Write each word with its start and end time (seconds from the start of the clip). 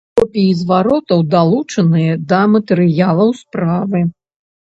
Копіі 0.19 0.53
зваротаў 0.61 1.19
далучаныя 1.33 2.15
да 2.33 2.41
матэрыялаў 2.55 3.29
справы. 3.45 4.03